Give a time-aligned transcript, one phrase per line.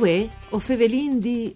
[0.00, 1.54] Uè, o fevelin di...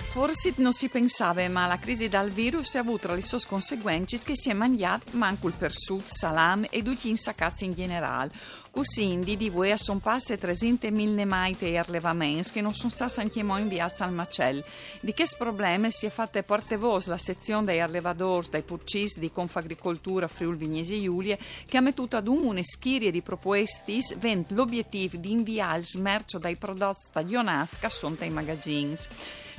[0.00, 4.34] Forse non si pensava, ma la crisi dal virus ha avuto le sue conseguenze che
[4.34, 8.32] si è mangiato manco il persut, salam e tutti gli insaccati in generale.
[8.72, 14.02] Quindi di voi sono passate 300.000 maite e allevamenti che non sono stati anche inviati
[14.02, 14.64] al macello.
[15.00, 20.26] Di che problemi si è fatta portavoce la sezione dei allevadori, dei purcis di Confagricoltura
[20.26, 25.18] Friul Vignesi e Giulie che ha mettuto ad un una schiria di proposte vent l'obiettivo
[25.18, 28.96] di inviare il smercio dei prodotti stagionati che sono dai magazzini.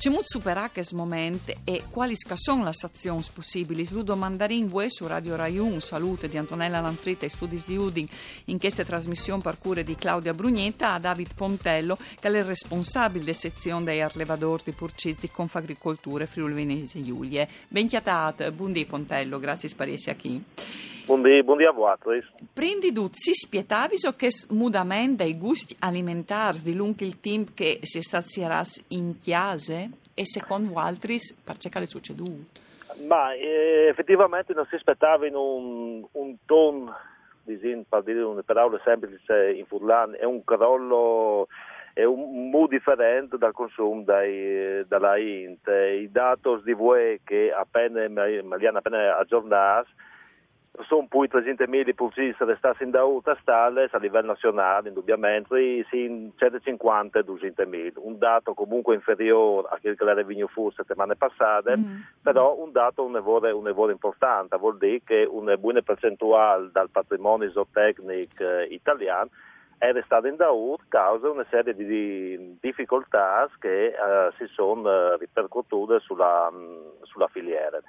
[0.00, 3.86] C'è molto superare questo momento e quali sono le azioni possibili?
[3.90, 8.08] Ludo Mandarin, voi su Radio Rai 1, salute di Antonella Lanfritta e studi di Udin
[8.46, 13.24] in questa trasmissione per cure di Claudia Brugnetta a David Pontello che è il responsabile
[13.24, 17.48] della sezione dei arlevadori di Purcizi di Confagricoltura Friuli Venezia Giulie.
[17.68, 20.42] Ben chiatat, buondì Pontello, grazie spariesi a chi.
[21.06, 22.22] Buondì, buondì a voi.
[22.52, 28.02] Prendi si spietavi so che mudamento dei gusti alimentari di lungo il tempo che si
[28.02, 32.68] stazierà in chiase e secondo altri per cercare succeduto?
[33.06, 36.94] Ma eh, effettivamente non si aspettava in un, un tono,
[37.88, 41.48] per dire una parola semplice in furlan, è un crollo
[41.92, 45.66] è un mo differente dal consumo dai, dalla INT.
[45.68, 49.90] I dati di voi che appena, hanno appena aggiornati
[50.86, 57.24] sono poi 300.000 pulcisti restati in dauta stale a livello nazionale, indubbiamente, sì, 150 e
[57.24, 61.94] 200.000, un dato comunque inferiore a quello che era venuto fuori settimane passate, mm.
[62.22, 66.90] però un dato un lavoro, un lavoro importante, vuol dire che una buona percentuale dal
[66.90, 69.30] patrimonio zootecnico eh, italiano
[69.76, 76.00] è restata in Daud causa una serie di difficoltà che eh, si sono eh, ripercuotute
[76.00, 77.80] sulla, mm, sulla filiera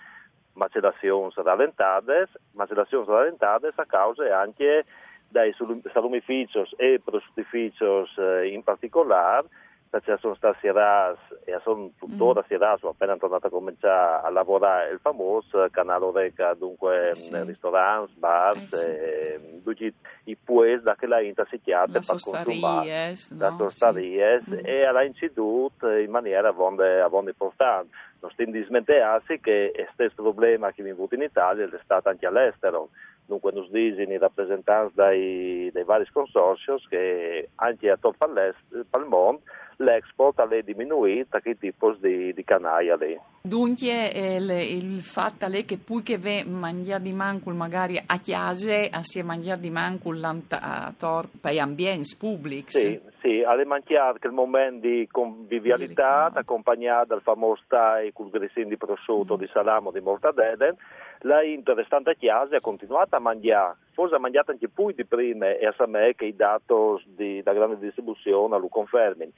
[0.53, 4.85] macellazioni rallentadas, macellazioni rallentadas a causa anche
[5.27, 5.53] dai
[5.93, 9.47] salumificios e prosciutificios eh, in particolare,
[9.91, 12.57] perché sono stati ras e sono tuttora mm.
[12.57, 17.35] ras, sono appena tornato a cominciare a lavorare il famoso canale Oreca, dunque eh sì.
[17.43, 18.85] ristoranti, bar, eh sì.
[18.85, 19.93] e, tutti
[20.23, 23.57] i pues da che la inta si chiama per consumare, no?
[23.57, 24.61] sostaries, sì.
[24.63, 27.89] e alla inciduto in maniera a importante
[28.21, 32.89] non stiamo dismentearsi che è stesso problema che avuto in Italia è stato anche all'estero.
[33.31, 39.39] Dunque nos dicono i rappresentanti dei, dei vari consorsi che anche a tutto il mondo
[39.77, 43.17] l'export è diminuito a che tipo di, di canaia lì.
[43.41, 48.89] Dunque il, il fatto è che poi che ve mangiare di mancul magari a chiase
[49.01, 52.79] si è mangiare di mancul per ambienti pubblici.
[52.79, 58.67] Sì, sì, alle mangiare che il momento di convivialità accompagnato dal famoso stai col grissin
[58.67, 59.39] di prosciutto, mm.
[59.39, 60.75] di salamo, di mortadelle,
[61.21, 65.65] la interessante chiesa ha continuato a mangiare, forse ha mangiato anche più di prima e
[65.65, 66.73] a me che i dati
[67.15, 69.31] della grande distribuzione lo confermano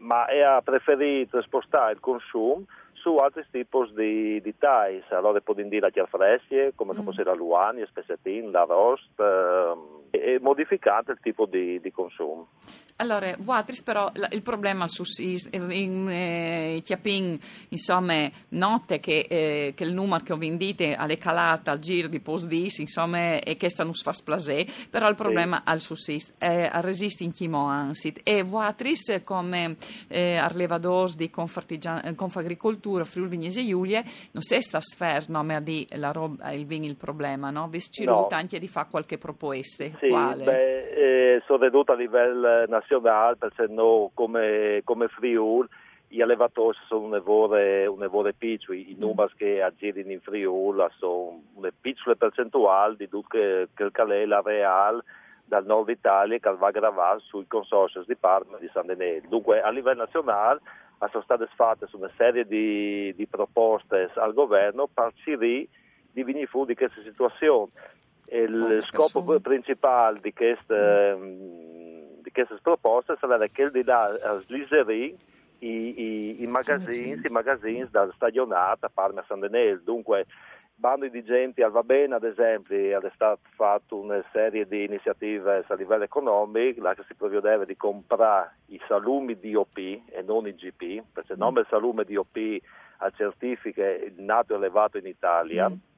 [0.00, 5.80] ma ha preferito spostare il consumo su altri tipi di, di tais, allora può dire
[5.80, 7.02] la chiarfresche, come mm.
[7.02, 9.72] fosse la luani, il spezzettin, la rost, eh,
[10.20, 12.48] e modificate il tipo di, di consumo.
[13.00, 17.34] Allora, Vuatris però il problema sussiste, in eh, Chiapin,
[17.70, 22.20] insomma, note che, eh, che, il numero che ho vendito è calato al giro di
[22.20, 25.62] postdis, insomma, e che sta non si fa splasè, però il problema sì.
[25.64, 28.20] al sussiste, eh, resiste in chimo ansit.
[28.22, 29.76] E Vuatris come
[30.08, 36.12] eh, arlevadors di Confagricoltura, Friuli Vignese Giulie, non si sta sfer, no, ma di la
[36.12, 37.66] roba, il vin il problema, no?
[37.68, 38.26] Vi ci no.
[38.30, 39.84] anche di fare qualche proposta.
[39.98, 40.44] Sì, Quale?
[40.44, 45.68] beh, eh, sono veduto a livello nazionale perché no, come, come Friul
[46.08, 49.00] gli allevatori sono un evore, un evore piccoli, i mm.
[49.00, 54.42] numeri che agiscono in Friul sono una piccola percentuale di tutto che, che è la
[54.44, 55.04] reale
[55.44, 59.28] dal nord Italia che va a gravare sui consorsi di Parma e di San Denello.
[59.28, 60.60] Dunque a livello nazionale
[61.10, 66.74] sono state fatte una serie di, di proposte al governo per di venire fuori di
[66.74, 67.70] questa situazione.
[68.32, 71.16] Il scopo principale di questa
[72.20, 75.16] di queste proposte sarà quelle di dare sliserie
[75.58, 79.82] i, i, i magazzini, i magazzini da stagionata a Parma San Denel.
[79.82, 80.26] Dunque,
[80.74, 85.64] bando di gente al va bene, ad esempio, è stata fatta una serie di iniziative
[85.66, 90.54] a livello economico, là che si prevedeva di comprare i salumi DOP e non i
[90.54, 91.42] GP, perché il mm.
[91.42, 92.58] nome salume DOP
[93.02, 93.82] a certifica
[94.16, 95.68] nato e elevato in Italia.
[95.68, 95.88] Mm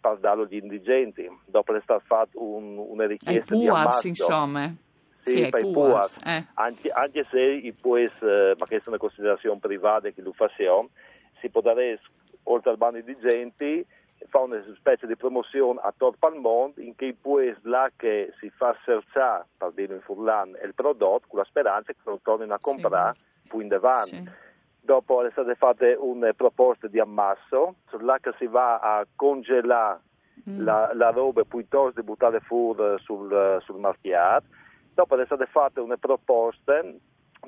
[0.00, 1.28] per darlo agli indigenti.
[1.46, 4.08] Dopo è stata fatta un, una richiesta di ammazzo.
[4.08, 4.74] insomma
[5.20, 6.46] sì, sì per PUAS, eh.
[6.54, 10.88] anche, anche, se i PUES, eh, ma questa è una considerazione privata che lo facciamo,
[11.40, 12.00] si può dare
[12.44, 13.86] oltre al bando di gente
[14.28, 18.50] fa una specie di promozione a tutto il mondo in cui poi là che si
[18.50, 22.58] fa cercare, per dire in furlan, il prodotto con la speranza che lo tornino a
[22.60, 23.48] comprare sì.
[23.48, 24.16] più in avanti.
[24.16, 24.46] Sì.
[24.88, 30.00] Dopo sono state fatte una proposta di ammasso, là che si va a congelare
[30.48, 30.64] mm.
[30.64, 34.46] la, la, roba piuttosto di buttare fuori sul, sul marchiato.
[34.94, 36.82] Dopo sono state fatte una proposta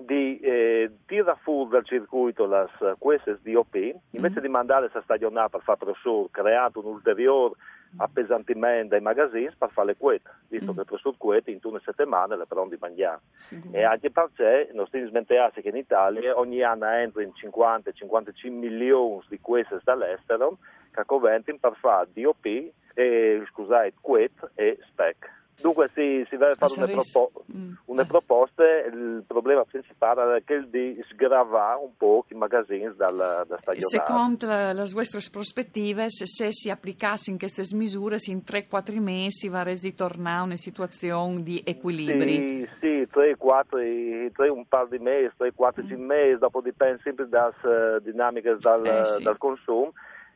[0.00, 3.74] di eh, tirare fuori dal circuito le queste DOP,
[4.10, 4.42] invece mm.
[4.42, 7.54] di mandare a stagionare per fare prosciutto, creato un ulteriore
[7.96, 10.74] appesantimento dai magazzini per fare le quete, visto mm.
[10.74, 13.20] che il prosciutto quete in una settimana le pronti di mangiare.
[13.34, 13.60] Sì.
[13.72, 19.40] E anche perché non stiamo smentendosi che in Italia ogni anno entrano 50-55 milioni di
[19.40, 20.58] queste dall'estero
[20.92, 25.39] che convengono per fare DOP, e, scusate, quete e spec.
[25.60, 27.72] Dunque si, si deve fare una, propo- mm.
[27.86, 33.16] una, proposta, il problema principale è quello di sgravare un po' i magazzini dal,
[33.46, 33.80] da stagionare.
[33.80, 39.74] Secondo le vostre prospettive, se, se si applicassero queste misure in 3-4 mesi va a
[39.94, 42.34] tornare a una situazione di equilibrio?
[42.34, 46.02] Sì, sì 3-4, 3, un par di mesi, 3-4 mm.
[46.02, 49.22] mesi, dopo dipende sempre dalle uh, dinamiche dal, eh, sì.
[49.22, 49.92] dal consumo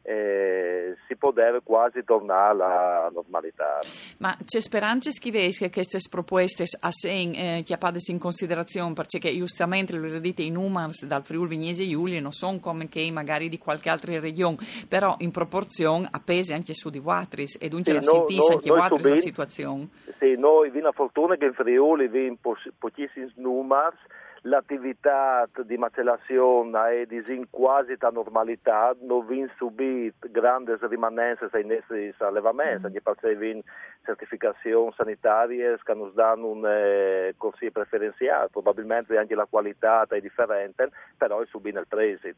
[0.06, 3.78] eh, si poteva quasi tornare alla normalità.
[4.18, 10.18] Ma c'è speranza che queste proposte a sen eh, chiappate in considerazione perché giustamente lo
[10.18, 14.18] dite i numeri dal Friuli Vignese Giulia non sono come che magari di qualche altra
[14.18, 14.56] regione
[14.88, 18.56] però in proporzione appese anche su di Vuatris e dunque sì, la no, sentisse no,
[18.56, 19.88] anche Vuatris la situazione.
[20.18, 22.36] Sì, noi abbiamo la fortuna che in Friuli abbiamo
[22.78, 23.96] pochissimi numeri
[24.46, 32.14] l'attività di macellazione è in quasi a normalità, non abbiamo subito grandi rimanenze ai nostri
[32.18, 33.02] allevamenti, mm.
[33.02, 33.62] perché abbiamo
[34.04, 40.90] certificazioni sanitarie che ci danno un eh, corsia preferenziale, probabilmente anche la qualità è differente,
[41.16, 42.36] però è subito nel preside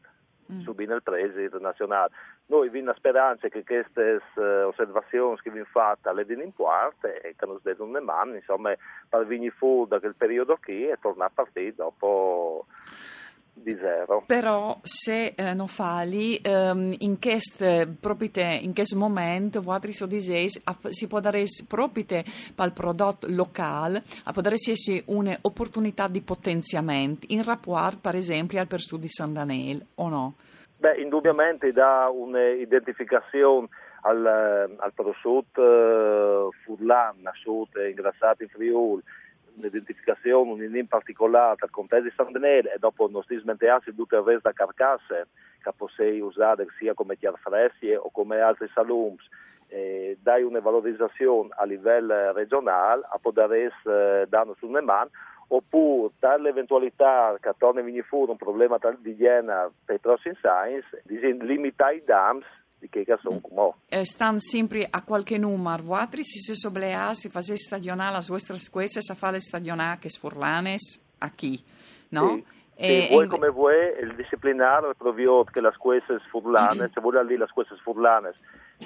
[0.51, 0.61] mm.
[0.61, 2.11] subire il preside nazionale.
[2.47, 7.21] Noi abbiamo la speranza che queste uh, osservazioni che abbiamo fatto le diano in parte
[7.21, 8.73] e che non si una mano, insomma,
[9.09, 12.65] per venire fuori da quel periodo qui e tornare a partire dopo
[13.61, 14.23] di zero.
[14.25, 21.19] Però se eh, non fali, ehm, in questo in questo momento, vostri sodisei, si può
[21.19, 24.55] dare proprio per il prodotto locale, può dare
[25.05, 30.35] un'opportunità di potenziamento in rapporto, per esempio, al Persù di San Daniele, o no?
[30.79, 33.67] Beh, indubbiamente dà un'identificazione
[34.01, 34.25] al,
[34.77, 39.01] al prosciutto uh, furlan, nasciuto ingrassato in Friuli,
[39.57, 44.39] un'identificazione in particolare al contesto di San Daniele e dopo non si smentearsi tutte le
[44.41, 45.27] da carcasse
[45.61, 49.27] che possiamo usare sia come chiarfressi o come altri salums
[49.69, 55.09] eh, dai una valorizzazione a livello regionale a poter eh, dare su una mano
[55.49, 60.35] oppure tale eventualità che torni a venire fuori un problema di igiene per i prossimi
[60.35, 62.45] science, limitare i dams
[62.89, 67.41] che sono come eh, stanno sempre a qualche numero vuotri si si soblea si fa
[67.41, 71.61] stagionare la vostra squessa sa fare stagionare che sforlanes a chi
[72.09, 72.27] no?
[72.35, 72.55] Sì.
[72.79, 77.39] E, sì, vuoi come vuoi, il disciplinare proviot che la squessa sfurlanes, se vuole dire
[77.39, 78.35] la squessa sfurlanes,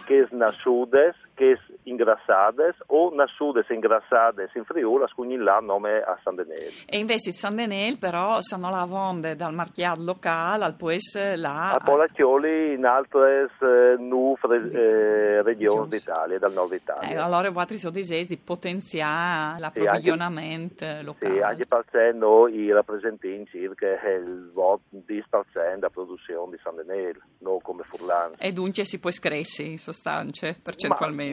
[0.06, 6.00] che es nasciudes, che es ingrassades o nasciudes e ingrassades in Friuli, quindi là nome
[6.00, 6.70] a San Denel.
[6.86, 11.74] E invece San Denel però sono la vonde dal marchiato locale al pues là...
[11.74, 17.10] A Polacchioli in altre eh, nu eh, regioni d'Italia, dal nord Italia.
[17.10, 21.34] Eh, allora sono disesi di potenziare l'approvvigionamento sì, locale.
[21.34, 27.82] Sì, anche perché noi rappresentiamo circa il 10% della produzione di San Denel, non come
[27.84, 28.34] Furlan.
[28.38, 31.31] E dunque si può crescere sostanze percentualmente.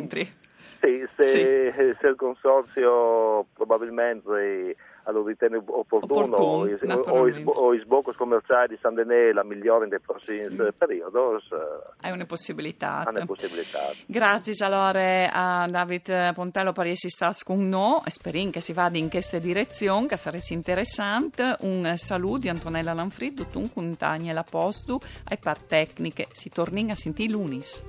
[0.81, 1.97] Sì, se, sì.
[2.01, 4.77] se il consorzio probabilmente
[5.11, 9.87] lo ritiene opportuno Opportun, o, i, o i sbocchi commerciali di San Denè la migliore
[9.87, 10.73] nei prossimi sì.
[10.77, 11.17] periodi.
[12.13, 13.07] Una possibilità.
[13.09, 13.91] Una possibilità.
[14.07, 18.03] Grazie allora a David Pontello per essere stato con noi.
[18.05, 21.57] Speriamo che si vada in questa direzione, che sarebbe interessante.
[21.61, 26.29] Un saluto di Antonella Lanfrid, tutto un contagno e la postu ai par tecniche.
[26.33, 27.83] Si torna a sentire lunis.